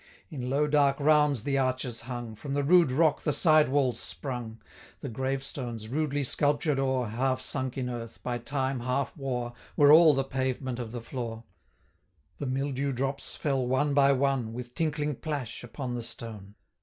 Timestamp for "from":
2.33-2.55